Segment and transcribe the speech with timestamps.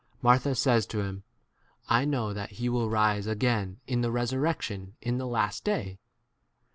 [0.21, 1.21] 24 Martha says to him,
[1.87, 5.63] I know that he will rise again in the resurrec 25 tion in the last
[5.63, 5.99] day.